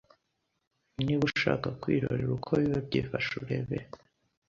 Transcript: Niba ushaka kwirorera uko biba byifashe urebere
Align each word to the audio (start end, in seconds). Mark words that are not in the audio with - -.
Niba 1.03 1.23
ushaka 1.29 1.67
kwirorera 1.81 2.31
uko 2.37 2.49
biba 2.59 2.79
byifashe 2.87 3.29
urebere 3.41 3.85